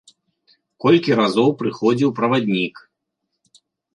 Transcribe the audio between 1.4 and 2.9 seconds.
прыходзіў праваднік.